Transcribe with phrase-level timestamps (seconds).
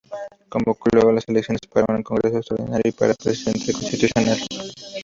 [0.49, 4.39] Convocó luego a elecciones para un Congreso Extraordinario y para Presidente Constitucional.